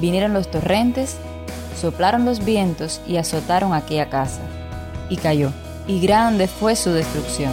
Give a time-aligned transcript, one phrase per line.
[0.00, 1.16] vinieron los torrentes,
[1.80, 4.40] soplaron los vientos y azotaron aquella casa.
[5.10, 5.50] Y cayó,
[5.86, 7.52] y grande fue su destrucción.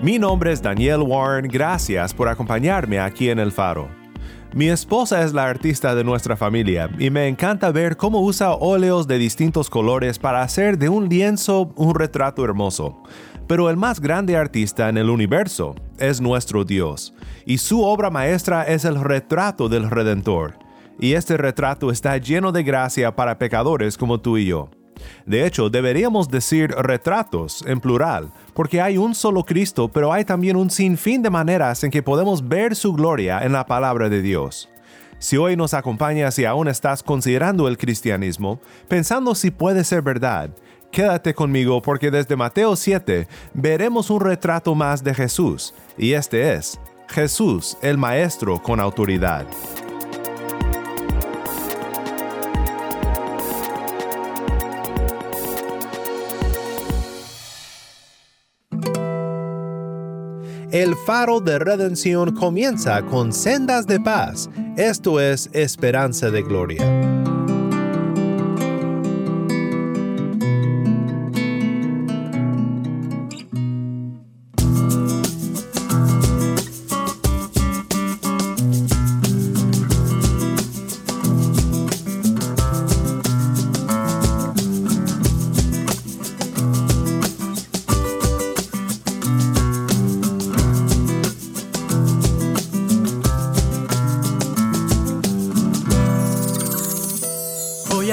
[0.00, 3.88] Mi nombre es Daniel Warren, gracias por acompañarme aquí en El Faro.
[4.54, 9.08] Mi esposa es la artista de nuestra familia y me encanta ver cómo usa óleos
[9.08, 13.02] de distintos colores para hacer de un lienzo un retrato hermoso.
[13.48, 17.12] Pero el más grande artista en el universo es nuestro Dios,
[17.44, 20.60] y su obra maestra es el retrato del Redentor.
[21.00, 24.70] Y este retrato está lleno de gracia para pecadores como tú y yo.
[25.26, 30.56] De hecho, deberíamos decir retratos en plural, porque hay un solo Cristo, pero hay también
[30.56, 34.68] un sinfín de maneras en que podemos ver su gloria en la palabra de Dios.
[35.18, 40.50] Si hoy nos acompañas y aún estás considerando el cristianismo, pensando si puede ser verdad,
[40.92, 46.78] quédate conmigo porque desde Mateo 7 veremos un retrato más de Jesús, y este es
[47.08, 49.46] Jesús, el Maestro con autoridad.
[60.70, 67.17] El faro de redención comienza con sendas de paz, esto es esperanza de gloria.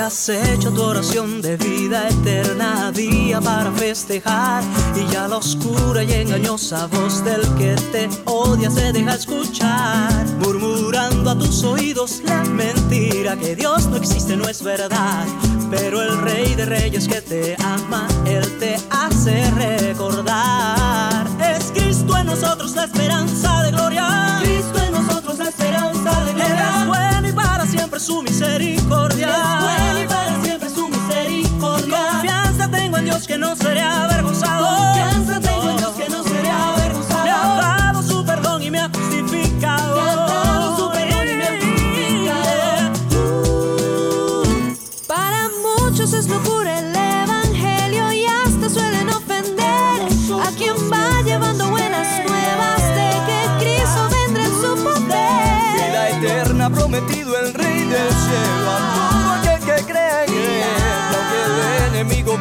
[0.05, 4.63] Has hecho tu oración de vida eterna día para festejar.
[4.95, 10.11] Y ya la oscura y engañosa voz del que te odia se deja escuchar.
[10.39, 15.25] Murmurando a tus oídos la mentira que Dios no existe no es verdad.
[15.71, 21.25] Pero el rey de reyes que te ama él te hace recordar.
[21.41, 24.39] Es Cristo en nosotros la esperanza de gloria.
[24.43, 29.34] Cristo en nosotros la esperanza de gloria Él es bueno y para siempre su misericordia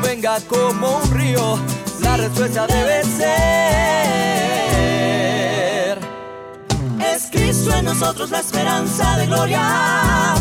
[0.02, 1.58] venga como un río,
[2.00, 4.24] la respuesta debe ser.
[7.00, 10.34] Es Cristo en nosotros la esperanza de gloria.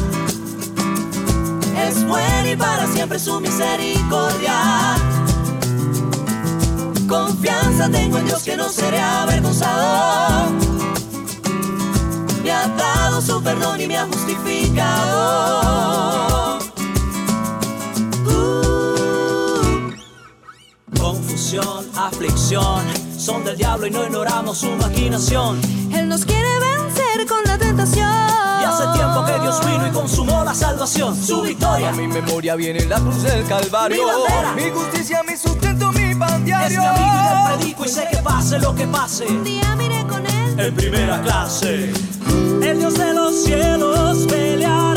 [1.87, 4.95] Es bueno y para siempre su misericordia.
[7.07, 10.51] Confianza tengo en Dios que no seré avergonzado.
[12.43, 15.53] Me ha dado su perdón y me ha justificado.
[22.07, 22.83] Aflicción,
[23.17, 25.59] son del diablo y no ignoramos su maquinación.
[25.93, 28.09] Él nos quiere vencer con la tentación.
[28.61, 31.89] Y hace tiempo que Dios vino y consumó la salvación, su victoria.
[31.89, 34.03] A mi memoria viene la cruz del Calvario.
[34.03, 34.53] Mi bandera.
[34.55, 36.81] mi justicia, mi sustento, mi pan Es diario.
[36.81, 39.25] mi amigo y le predico y sé que pase lo que pase.
[39.27, 41.91] Un día miré con él en primera clase.
[42.61, 44.92] El Dios de los cielos peleará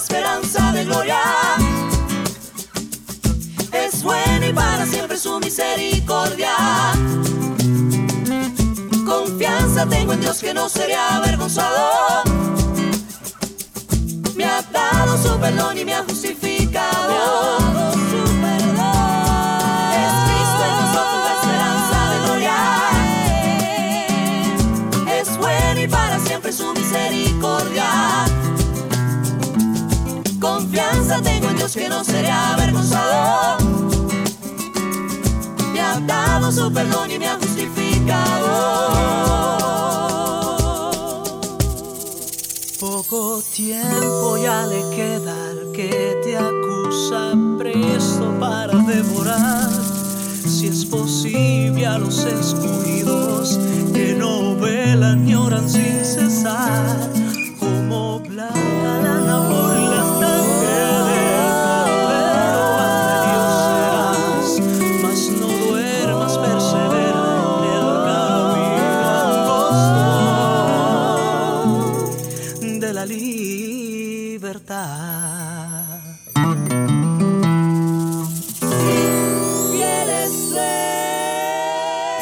[0.00, 1.20] esperanza de gloria.
[3.72, 6.54] Es bueno y para siempre su misericordia.
[9.04, 12.22] Confianza tengo en Dios que no seré avergonzado.
[14.36, 17.58] Me ha dado su perdón y me ha justificado.
[20.02, 22.56] Es Cristo en nosotros la esperanza de gloria.
[25.20, 27.29] Es bueno y para siempre su misericordia.
[31.72, 33.58] Que no seré avergonzado.
[35.72, 38.90] Me ha dado su perdón y me ha justificado.
[42.80, 49.70] Poco tiempo ya le queda al que te acusa presto para devorar.
[50.44, 53.60] Si es posible a los escogidos
[53.94, 57.10] que no velan ni oran sin cesar,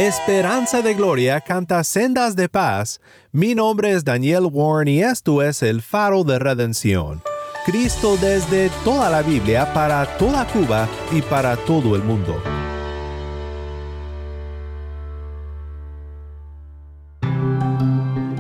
[0.09, 2.99] Esperanza de Gloria canta Sendas de Paz.
[3.31, 7.21] Mi nombre es Daniel Warren y esto es el faro de redención.
[7.67, 12.43] Cristo desde toda la Biblia para toda Cuba y para todo el mundo.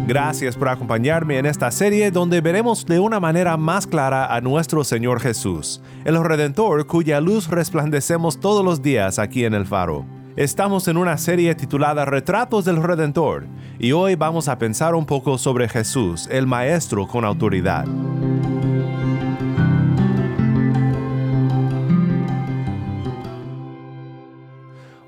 [0.06, 4.84] Gracias por acompañarme en esta serie donde veremos de una manera más clara a nuestro
[4.84, 10.06] Señor Jesús, el Redentor cuya luz resplandecemos todos los días aquí en el faro.
[10.38, 13.48] Estamos en una serie titulada Retratos del Redentor
[13.80, 17.84] y hoy vamos a pensar un poco sobre Jesús, el Maestro con autoridad.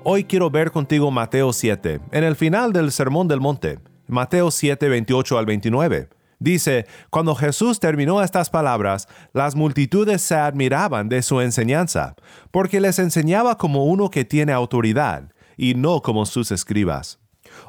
[0.03, 4.89] Hoy quiero ver contigo Mateo 7, en el final del Sermón del Monte, Mateo 7,
[4.89, 6.09] 28 al 29.
[6.41, 12.15] Dice, cuando Jesús terminó estas palabras, las multitudes se admiraban de su enseñanza,
[12.49, 17.19] porque les enseñaba como uno que tiene autoridad, y no como sus escribas.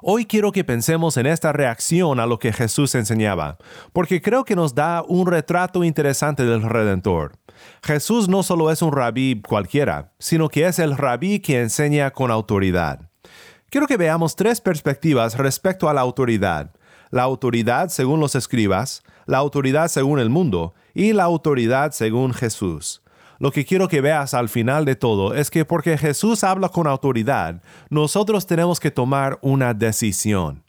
[0.00, 3.58] Hoy quiero que pensemos en esta reacción a lo que Jesús enseñaba,
[3.92, 7.32] porque creo que nos da un retrato interesante del Redentor.
[7.82, 12.30] Jesús no solo es un rabí cualquiera, sino que es el rabí que enseña con
[12.30, 13.10] autoridad.
[13.68, 16.72] Quiero que veamos tres perspectivas respecto a la autoridad.
[17.12, 23.02] La autoridad según los escribas, la autoridad según el mundo y la autoridad según Jesús.
[23.38, 26.86] Lo que quiero que veas al final de todo es que porque Jesús habla con
[26.86, 27.60] autoridad,
[27.90, 30.62] nosotros tenemos que tomar una decisión.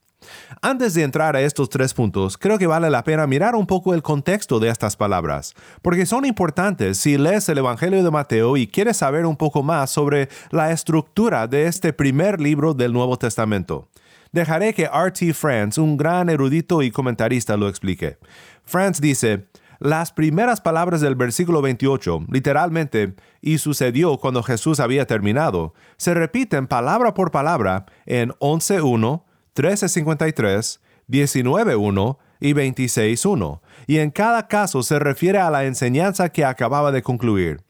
[0.62, 3.94] Antes de entrar a estos tres puntos, creo que vale la pena mirar un poco
[3.94, 8.68] el contexto de estas palabras, porque son importantes si lees el Evangelio de Mateo y
[8.68, 13.88] quieres saber un poco más sobre la estructura de este primer libro del Nuevo Testamento.
[14.34, 15.34] Dejaré que R.T.
[15.34, 18.18] France, un gran erudito y comentarista, lo explique.
[18.66, 19.46] France dice,
[19.80, 26.68] las primeras palabras del versículo 28, literalmente, y sucedió cuando Jesús había terminado, se repiten
[26.68, 29.24] palabra por palabra en 11.1,
[29.56, 36.92] 13.53, 19.1 y 26.1, y en cada caso se refiere a la enseñanza que acababa
[36.92, 37.62] de concluir.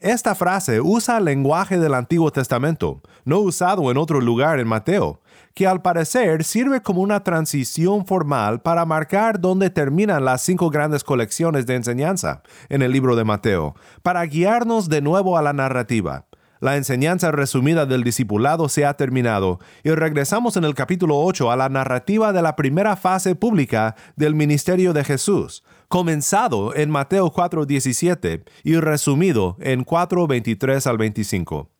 [0.00, 5.20] Esta frase usa el lenguaje del Antiguo Testamento, no usado en otro lugar en Mateo,
[5.54, 11.02] que al parecer sirve como una transición formal para marcar dónde terminan las cinco grandes
[11.02, 16.26] colecciones de enseñanza en el libro de Mateo, para guiarnos de nuevo a la narrativa.
[16.60, 21.56] La enseñanza resumida del discipulado se ha terminado y regresamos en el capítulo 8 a
[21.56, 28.44] la narrativa de la primera fase pública del ministerio de Jesús, comenzado en Mateo 4:17
[28.62, 31.70] y resumido en 4:23 al 25.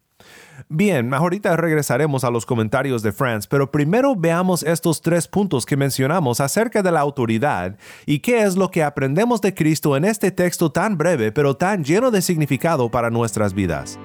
[0.68, 5.76] Bien, ahorita regresaremos a los comentarios de France, pero primero veamos estos tres puntos que
[5.76, 10.30] mencionamos acerca de la autoridad y qué es lo que aprendemos de Cristo en este
[10.30, 13.98] texto tan breve pero tan lleno de significado para nuestras vidas.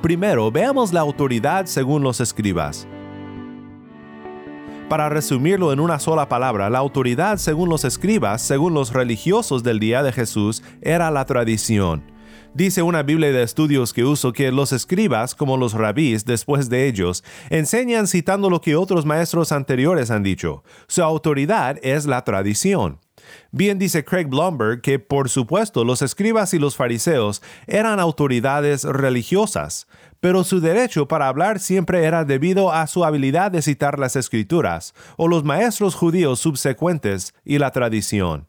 [0.00, 2.88] Primero, veamos la autoridad según los escribas.
[4.90, 9.78] Para resumirlo en una sola palabra, la autoridad según los escribas, según los religiosos del
[9.78, 12.02] día de Jesús, era la tradición.
[12.54, 16.88] Dice una Biblia de estudios que uso que los escribas, como los rabís después de
[16.88, 20.64] ellos, enseñan citando lo que otros maestros anteriores han dicho.
[20.88, 22.98] Su autoridad es la tradición.
[23.50, 29.86] Bien dice Craig Blomberg que por supuesto los escribas y los fariseos eran autoridades religiosas,
[30.20, 34.94] pero su derecho para hablar siempre era debido a su habilidad de citar las escrituras,
[35.16, 38.46] o los maestros judíos subsecuentes y la tradición.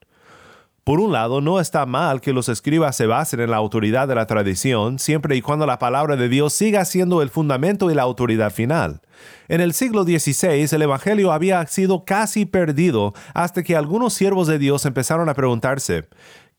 [0.83, 4.15] Por un lado, no está mal que los escribas se basen en la autoridad de
[4.15, 8.01] la tradición, siempre y cuando la palabra de Dios siga siendo el fundamento y la
[8.01, 9.01] autoridad final.
[9.47, 14.57] En el siglo XVI el Evangelio había sido casi perdido hasta que algunos siervos de
[14.57, 16.09] Dios empezaron a preguntarse,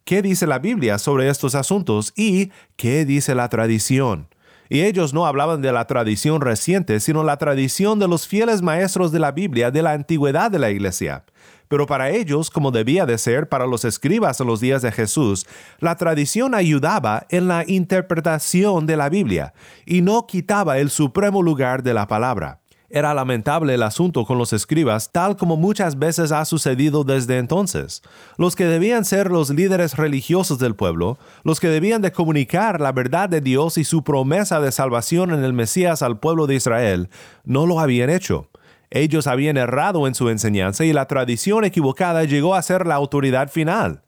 [0.05, 4.29] ¿qué dice la Biblia sobre estos asuntos y qué dice la tradición?
[4.69, 9.11] Y ellos no hablaban de la tradición reciente, sino la tradición de los fieles maestros
[9.11, 11.25] de la Biblia de la antigüedad de la Iglesia.
[11.73, 15.47] Pero para ellos, como debía de ser para los escribas en los días de Jesús,
[15.79, 19.55] la tradición ayudaba en la interpretación de la Biblia
[19.87, 22.61] y no quitaba el supremo lugar de la palabra.
[22.91, 28.03] Era lamentable el asunto con los escribas, tal como muchas veces ha sucedido desde entonces.
[28.37, 32.93] Los que debían ser los líderes religiosos del pueblo, los que debían de comunicar la
[32.93, 37.09] verdad de Dios y su promesa de salvación en el Mesías al pueblo de Israel,
[37.47, 38.51] no lo habían hecho.
[38.95, 43.51] Ellos habían errado en su enseñanza y la tradición equivocada llegó a ser la autoridad
[43.51, 44.03] final.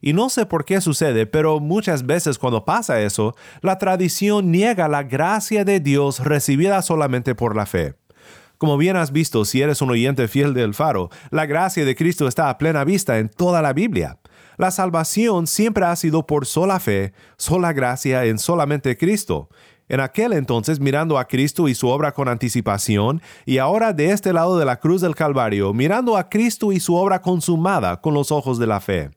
[0.00, 4.88] Y no sé por qué sucede, pero muchas veces cuando pasa eso, la tradición niega
[4.88, 7.94] la gracia de Dios recibida solamente por la fe.
[8.58, 12.26] Como bien has visto si eres un oyente fiel del faro, la gracia de Cristo
[12.26, 14.18] está a plena vista en toda la Biblia.
[14.56, 19.48] La salvación siempre ha sido por sola fe, sola gracia en solamente Cristo.
[19.88, 24.32] En aquel entonces mirando a Cristo y su obra con anticipación, y ahora de este
[24.32, 28.32] lado de la cruz del Calvario, mirando a Cristo y su obra consumada con los
[28.32, 29.10] ojos de la fe.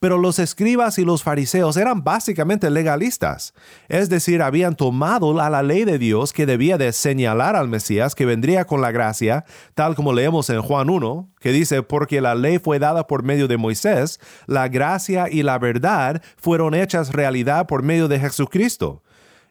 [0.00, 3.52] Pero los escribas y los fariseos eran básicamente legalistas,
[3.88, 8.14] es decir, habían tomado la, la ley de Dios que debía de señalar al Mesías
[8.14, 12.36] que vendría con la gracia, tal como leemos en Juan 1, que dice, porque la
[12.36, 17.66] ley fue dada por medio de Moisés, la gracia y la verdad fueron hechas realidad
[17.66, 19.02] por medio de Jesucristo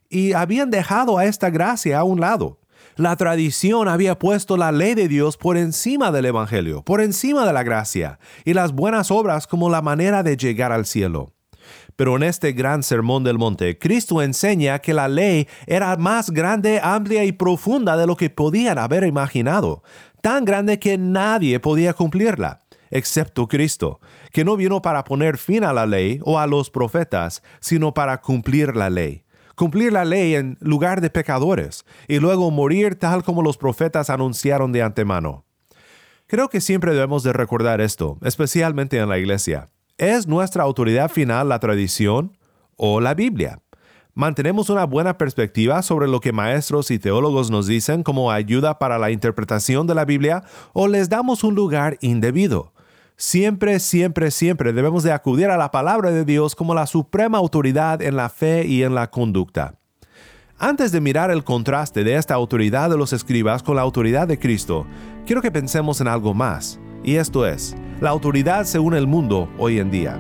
[0.10, 2.60] y habían dejado a esta gracia a un lado.
[2.98, 7.54] La tradición había puesto la ley de Dios por encima del Evangelio, por encima de
[7.54, 11.32] la gracia, y las buenas obras como la manera de llegar al cielo.
[11.96, 16.80] Pero en este gran sermón del monte, Cristo enseña que la ley era más grande,
[16.82, 19.84] amplia y profunda de lo que podían haber imaginado,
[20.22, 24.00] tan grande que nadie podía cumplirla, excepto Cristo,
[24.32, 28.22] que no vino para poner fin a la ley o a los profetas, sino para
[28.22, 29.27] cumplir la ley
[29.58, 34.72] cumplir la ley en lugar de pecadores, y luego morir tal como los profetas anunciaron
[34.72, 35.46] de antemano.
[36.28, 39.68] Creo que siempre debemos de recordar esto, especialmente en la iglesia.
[39.98, 42.38] ¿Es nuestra autoridad final la tradición
[42.76, 43.60] o la Biblia?
[44.14, 49.00] ¿Mantenemos una buena perspectiva sobre lo que maestros y teólogos nos dicen como ayuda para
[49.00, 52.74] la interpretación de la Biblia o les damos un lugar indebido?
[53.20, 58.00] Siempre, siempre, siempre debemos de acudir a la palabra de Dios como la suprema autoridad
[58.04, 59.74] en la fe y en la conducta.
[60.60, 64.38] Antes de mirar el contraste de esta autoridad de los escribas con la autoridad de
[64.38, 64.86] Cristo,
[65.26, 69.80] quiero que pensemos en algo más, y esto es, la autoridad según el mundo hoy
[69.80, 70.20] en día.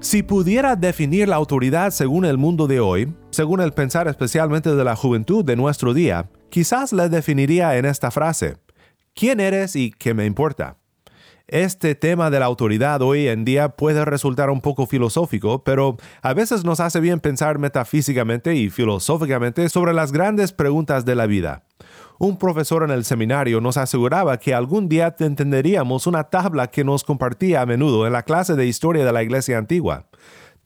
[0.00, 4.84] Si pudiera definir la autoridad según el mundo de hoy, según el pensar especialmente de
[4.84, 8.56] la juventud de nuestro día, quizás la definiría en esta frase
[9.16, 10.76] quién eres y qué me importa.
[11.48, 16.34] Este tema de la autoridad hoy en día puede resultar un poco filosófico, pero a
[16.34, 21.64] veces nos hace bien pensar metafísicamente y filosóficamente sobre las grandes preguntas de la vida.
[22.18, 27.04] Un profesor en el seminario nos aseguraba que algún día entenderíamos una tabla que nos
[27.04, 30.06] compartía a menudo en la clase de historia de la iglesia antigua.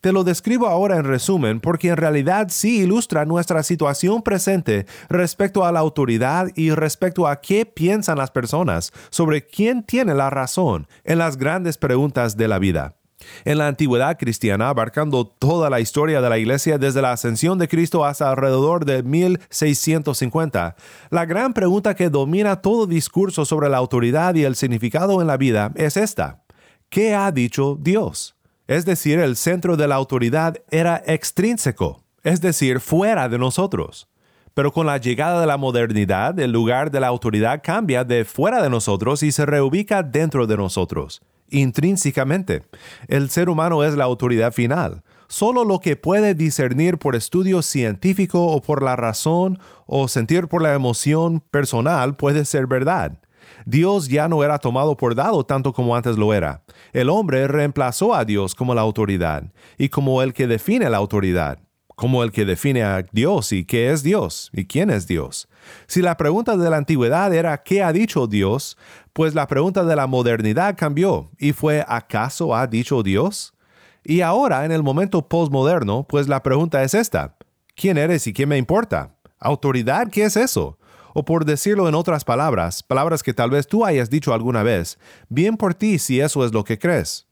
[0.01, 5.67] Te lo describo ahora en resumen porque en realidad sí ilustra nuestra situación presente respecto
[5.67, 10.89] a la autoridad y respecto a qué piensan las personas sobre quién tiene la razón
[11.05, 12.97] en las grandes preguntas de la vida.
[13.45, 17.69] En la antigüedad cristiana, abarcando toda la historia de la iglesia desde la ascensión de
[17.69, 20.77] Cristo hasta alrededor de 1650,
[21.11, 25.37] la gran pregunta que domina todo discurso sobre la autoridad y el significado en la
[25.37, 26.43] vida es esta.
[26.89, 28.40] ¿Qué ha dicho Dios?
[28.71, 34.09] Es decir, el centro de la autoridad era extrínseco, es decir, fuera de nosotros.
[34.55, 38.63] Pero con la llegada de la modernidad, el lugar de la autoridad cambia de fuera
[38.63, 42.63] de nosotros y se reubica dentro de nosotros, intrínsecamente.
[43.09, 45.03] El ser humano es la autoridad final.
[45.27, 50.63] Solo lo que puede discernir por estudio científico o por la razón o sentir por
[50.63, 53.19] la emoción personal puede ser verdad.
[53.67, 56.63] Dios ya no era tomado por dado tanto como antes lo era.
[56.93, 59.45] El hombre reemplazó a Dios como la autoridad
[59.79, 61.59] y como el que define la autoridad,
[61.97, 65.49] como el que define a Dios y qué es Dios y quién es Dios.
[65.87, 68.77] Si la pregunta de la antigüedad era ¿qué ha dicho Dios?
[69.13, 73.55] Pues la pregunta de la modernidad cambió y fue ¿acaso ha dicho Dios?
[74.03, 77.37] Y ahora, en el momento postmoderno, pues la pregunta es esta.
[77.77, 79.15] ¿Quién eres y qué me importa?
[79.39, 80.09] ¿Autoridad?
[80.11, 80.79] ¿Qué es eso?
[81.15, 84.99] O por decirlo en otras palabras, palabras que tal vez tú hayas dicho alguna vez,
[85.29, 87.27] bien por ti si eso es lo que crees.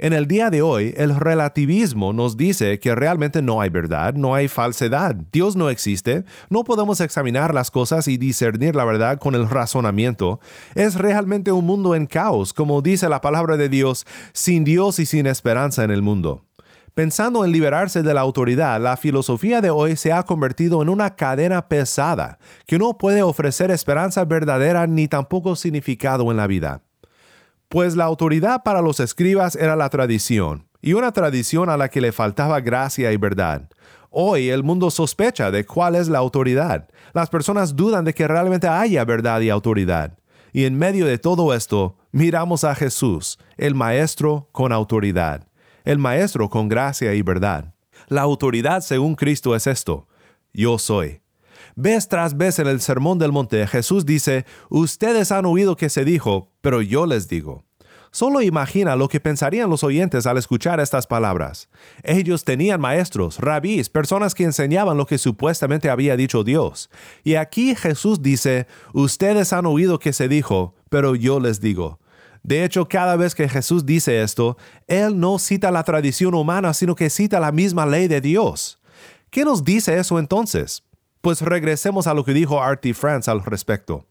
[0.00, 4.32] En el día de hoy, el relativismo nos dice que realmente no hay verdad, no
[4.32, 9.34] hay falsedad, Dios no existe, no podemos examinar las cosas y discernir la verdad con
[9.34, 10.38] el razonamiento.
[10.76, 15.06] Es realmente un mundo en caos, como dice la palabra de Dios, sin Dios y
[15.06, 16.47] sin esperanza en el mundo.
[16.98, 21.14] Pensando en liberarse de la autoridad, la filosofía de hoy se ha convertido en una
[21.14, 26.82] cadena pesada que no puede ofrecer esperanza verdadera ni tampoco significado en la vida
[27.68, 32.00] pues la autoridad para los escribas era la tradición, y una tradición a la que
[32.00, 33.68] le faltaba gracia y verdad.
[34.10, 36.88] Hoy el mundo sospecha de cuál es la autoridad.
[37.12, 40.18] Las personas dudan de que realmente haya verdad y autoridad.
[40.52, 45.47] Y en medio de todo esto, miramos a Jesús, el Maestro con autoridad,
[45.88, 47.72] el Maestro con gracia y verdad.
[48.08, 50.06] La autoridad según Cristo es esto,
[50.52, 51.22] yo soy.
[51.76, 56.04] Vez tras vez en el Sermón del Monte Jesús dice, ustedes han oído que se
[56.04, 57.64] dijo, pero yo les digo.
[58.10, 61.70] Solo imagina lo que pensarían los oyentes al escuchar estas palabras.
[62.02, 66.90] Ellos tenían maestros, rabís, personas que enseñaban lo que supuestamente había dicho Dios.
[67.24, 71.98] Y aquí Jesús dice, ustedes han oído que se dijo, pero yo les digo.
[72.48, 76.94] De hecho, cada vez que Jesús dice esto, Él no cita la tradición humana, sino
[76.94, 78.80] que cita la misma ley de Dios.
[79.28, 80.82] ¿Qué nos dice eso entonces?
[81.20, 84.06] Pues regresemos a lo que dijo Artie France al respecto.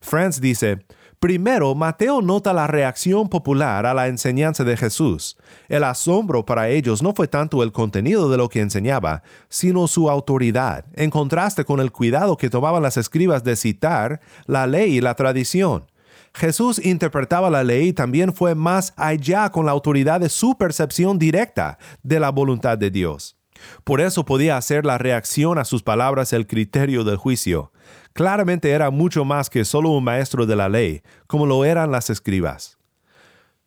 [0.00, 0.84] France dice,
[1.20, 5.36] Primero, Mateo nota la reacción popular a la enseñanza de Jesús.
[5.68, 10.10] El asombro para ellos no fue tanto el contenido de lo que enseñaba, sino su
[10.10, 15.00] autoridad, en contraste con el cuidado que tomaban las escribas de citar la ley y
[15.00, 15.86] la tradición.
[16.36, 21.18] Jesús interpretaba la ley y también fue más allá con la autoridad de su percepción
[21.18, 23.38] directa de la voluntad de Dios.
[23.84, 27.72] Por eso podía hacer la reacción a sus palabras el criterio del juicio.
[28.12, 32.10] Claramente era mucho más que solo un maestro de la ley, como lo eran las
[32.10, 32.76] escribas.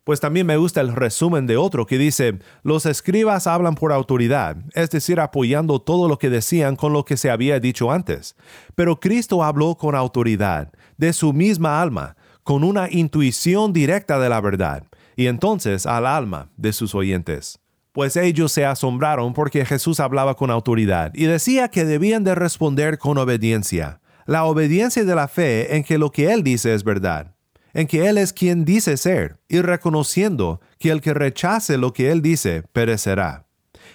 [0.04, 4.58] Pues también me gusta el resumen de otro que dice, los escribas hablan por autoridad,
[4.74, 8.36] es decir, apoyando todo lo que decían con lo que se había dicho antes.
[8.76, 12.16] Pero Cristo habló con autoridad, de su misma alma,
[12.50, 14.82] con una intuición directa de la verdad,
[15.16, 17.60] y entonces al alma de sus oyentes
[17.92, 22.98] pues ellos se asombraron porque Jesús hablaba con autoridad y decía que debían de responder
[22.98, 24.02] con obediencia.
[24.26, 27.36] La obediencia de la fe en que lo que Él dice es verdad,
[27.74, 32.12] en que Él es quien dice ser, y reconociendo que el que rechace lo que
[32.12, 33.46] Él dice perecerá.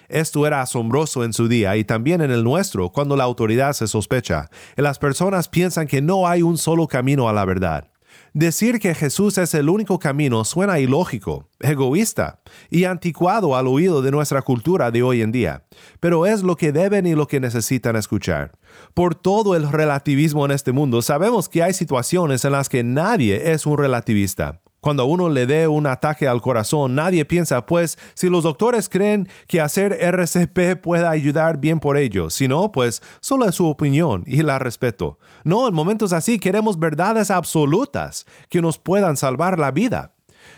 [0.08, 3.88] Esto era asombroso en su día y también en el nuestro cuando la autoridad se
[3.88, 7.88] sospecha y las personas piensan que no hay un solo camino a la verdad.
[8.32, 14.10] Decir que Jesús es el único camino suena ilógico, egoísta y anticuado al oído de
[14.10, 15.62] nuestra cultura de hoy en día,
[16.00, 18.52] pero es lo que deben y lo que necesitan escuchar.
[18.92, 23.52] Por todo el relativismo en este mundo, sabemos que hay situaciones en las que nadie
[23.52, 24.60] es un relativista.
[24.84, 28.90] Cuando a uno le dé un ataque al corazón, nadie piensa, pues, si los doctores
[28.90, 32.34] creen que hacer RCP pueda ayudar bien por ellos.
[32.34, 35.18] Si no, pues, solo es su opinión y la respeto.
[35.42, 40.12] No, en momentos así queremos verdades absolutas que nos puedan salvar la vida.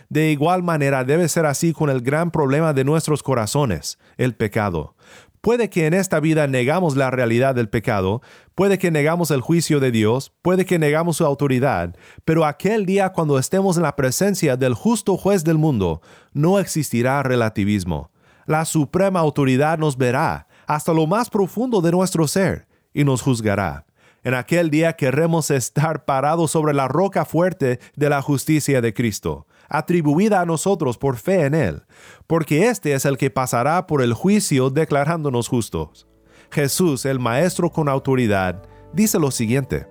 [0.09, 4.97] De igual manera debe ser así con el gran problema de nuestros corazones, el pecado.
[5.41, 8.23] Puede que en esta vida negamos la realidad del pecado,
[8.55, 13.11] puede que negamos el juicio de Dios, puede que negamos su autoridad, pero aquel día
[13.11, 16.01] cuando estemos en la presencia del justo juez del mundo,
[16.33, 18.11] no existirá relativismo.
[18.47, 23.87] La suprema autoridad nos verá hasta lo más profundo de nuestro ser y nos juzgará.
[24.23, 29.47] En aquel día querremos estar parados sobre la roca fuerte de la justicia de Cristo
[29.69, 31.83] atribuida a nosotros por fe en Él,
[32.27, 36.07] porque este es el que pasará por el juicio declarándonos justos.
[36.51, 39.87] Jesús, el Maestro con autoridad, dice lo siguiente.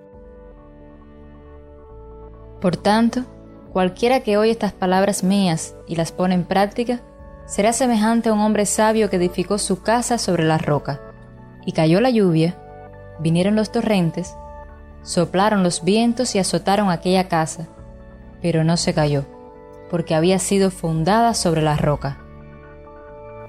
[2.60, 3.24] Por tanto,
[3.72, 7.02] cualquiera que oye estas palabras mías y las pone en práctica,
[7.46, 11.00] será semejante a un hombre sabio que edificó su casa sobre la roca.
[11.64, 12.56] Y cayó la lluvia,
[13.20, 14.34] vinieron los torrentes,
[15.02, 17.68] soplaron los vientos y azotaron aquella casa,
[18.40, 19.35] pero no se cayó
[19.90, 22.18] porque había sido fundada sobre la roca.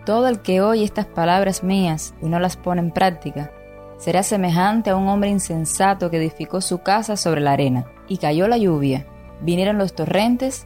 [0.06, 3.52] todo el que oye estas palabras mías y no las pone en práctica,
[3.98, 8.48] será semejante a un hombre insensato que edificó su casa sobre la arena, y cayó
[8.48, 9.06] la lluvia,
[9.42, 10.66] vinieron los torrentes,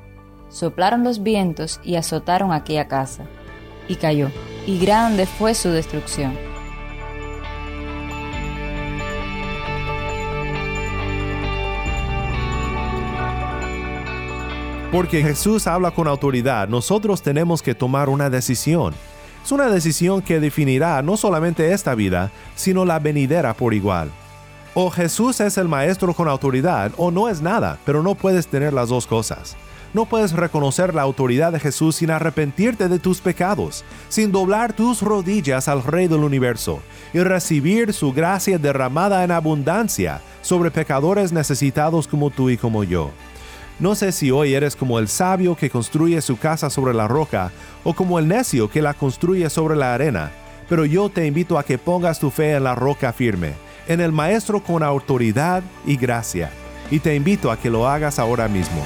[0.50, 3.24] soplaron los vientos y azotaron aquella casa,
[3.88, 4.30] y cayó,
[4.68, 6.51] y grande fue su destrucción.
[14.92, 18.94] Porque Jesús habla con autoridad, nosotros tenemos que tomar una decisión.
[19.42, 24.12] Es una decisión que definirá no solamente esta vida, sino la venidera por igual.
[24.74, 28.74] O Jesús es el maestro con autoridad o no es nada, pero no puedes tener
[28.74, 29.56] las dos cosas.
[29.94, 35.02] No puedes reconocer la autoridad de Jesús sin arrepentirte de tus pecados, sin doblar tus
[35.02, 36.82] rodillas al Rey del universo
[37.14, 43.12] y recibir su gracia derramada en abundancia sobre pecadores necesitados como tú y como yo.
[43.82, 47.52] No sé si hoy eres como el sabio que construye su casa sobre la roca
[47.84, 50.32] o como el necio que la construye sobre la arena,
[50.70, 53.54] pero yo te invito a que pongas tu fe en la roca firme,
[53.88, 56.52] en el Maestro con autoridad y gracia,
[56.91, 58.84] y te invito a que lo hagas ahora mismo.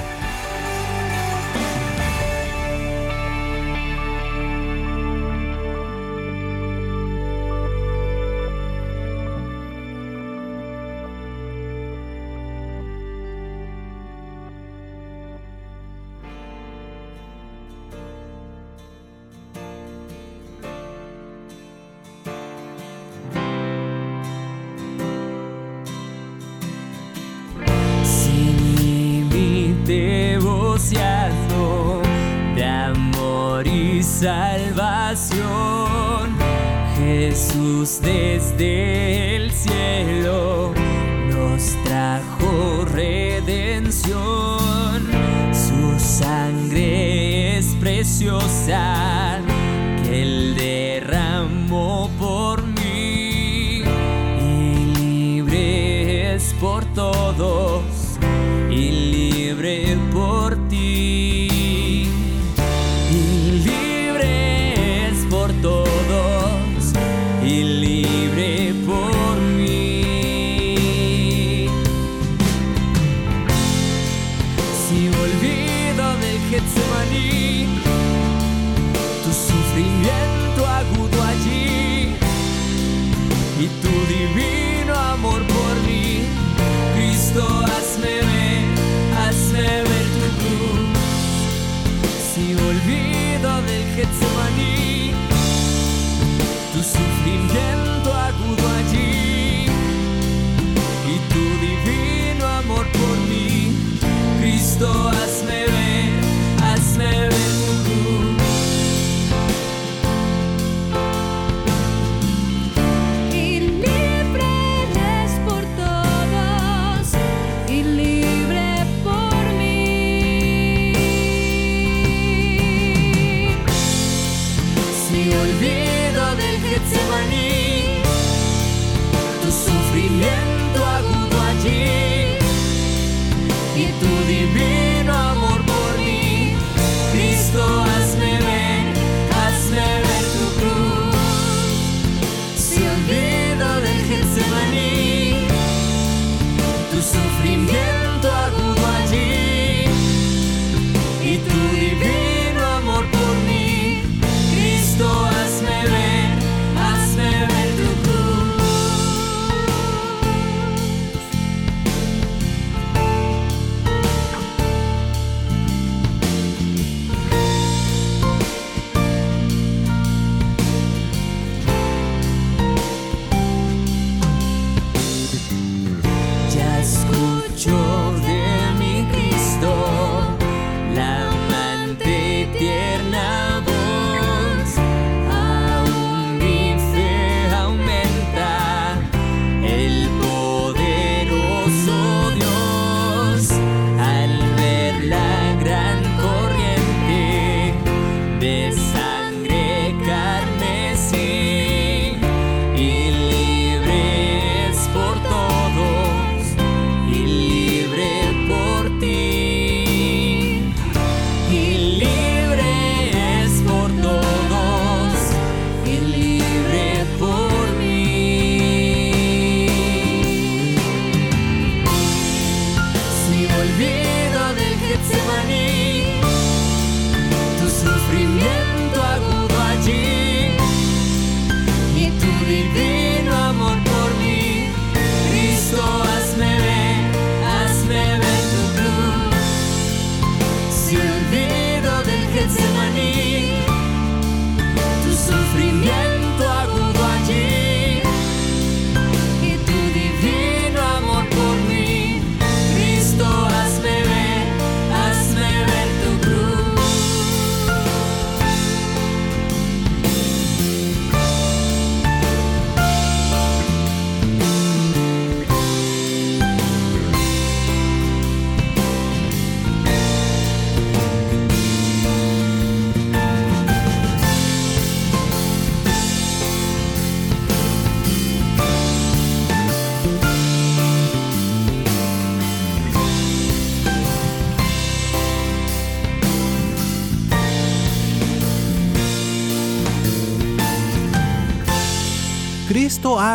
[48.06, 49.25] Preciosa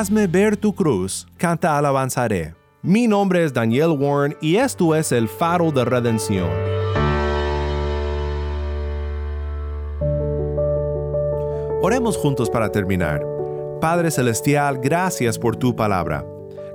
[0.02, 2.56] hazme ver tu cruz, canta alabanzaré.
[2.82, 6.50] Mi nombre es Daniel Warren y esto es el faro de redención.
[11.84, 13.24] Oremos juntos para terminar.
[13.80, 16.26] Padre Celestial, gracias por tu palabra.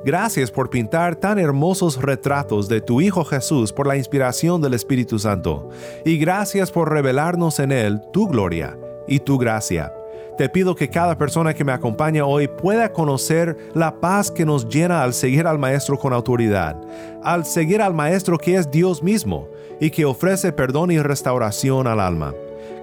[0.05, 5.19] Gracias por pintar tan hermosos retratos de tu Hijo Jesús por la inspiración del Espíritu
[5.19, 5.69] Santo.
[6.05, 9.96] Y gracias por revelarnos en Él tu gloria y tu gracia.
[10.37, 14.69] Te pido que cada persona que me acompaña hoy pueda conocer la paz que nos
[14.69, 16.77] llena al seguir al Maestro con autoridad,
[17.23, 19.49] al seguir al Maestro que es Dios mismo
[19.81, 22.35] y que ofrece perdón y restauración al alma.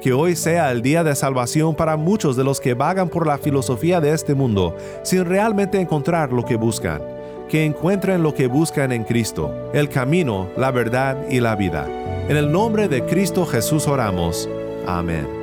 [0.01, 3.37] Que hoy sea el día de salvación para muchos de los que vagan por la
[3.37, 7.01] filosofía de este mundo sin realmente encontrar lo que buscan.
[7.49, 11.87] Que encuentren lo que buscan en Cristo, el camino, la verdad y la vida.
[12.27, 14.49] En el nombre de Cristo Jesús oramos.
[14.87, 15.42] Amén.